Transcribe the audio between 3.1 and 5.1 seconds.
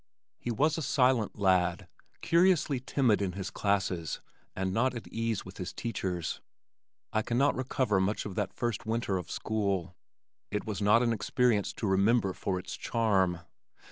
in his classes and not at